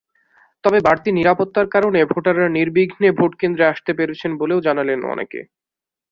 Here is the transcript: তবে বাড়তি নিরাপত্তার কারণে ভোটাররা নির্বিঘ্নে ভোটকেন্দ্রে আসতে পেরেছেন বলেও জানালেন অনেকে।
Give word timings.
তবে 0.63 0.79
বাড়তি 0.79 1.09
নিরাপত্তার 1.11 1.67
কারণে 1.67 1.99
ভোটাররা 2.11 2.47
নির্বিঘ্নে 2.49 3.09
ভোটকেন্দ্রে 3.19 3.65
আসতে 3.65 3.91
পেরেছেন 3.93 4.31
বলেও 4.37 4.59
জানালেন 4.61 4.99
অনেকে। 5.05 5.39